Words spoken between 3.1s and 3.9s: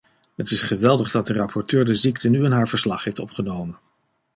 opgenomen.